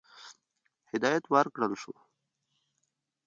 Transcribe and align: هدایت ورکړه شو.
هدایت 0.91 1.23
ورکړه 1.33 1.65
شو. 1.81 1.93